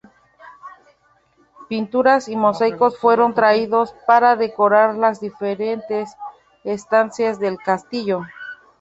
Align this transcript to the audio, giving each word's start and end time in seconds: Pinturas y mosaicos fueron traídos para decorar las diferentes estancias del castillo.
Pinturas 1.67 2.27
y 2.27 2.35
mosaicos 2.35 2.97
fueron 2.97 3.35
traídos 3.35 3.93
para 4.07 4.35
decorar 4.35 4.95
las 4.95 5.19
diferentes 5.21 6.15
estancias 6.63 7.39
del 7.39 7.59
castillo. 7.59 8.23